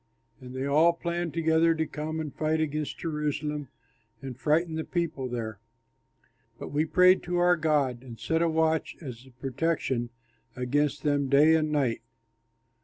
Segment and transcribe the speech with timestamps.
[0.39, 3.67] And they all planned together to come and fight against Jerusalem
[4.19, 5.59] and frighten the people there.
[6.57, 10.09] But we prayed to our God and set a watch as a protection
[10.55, 12.01] against them day and night.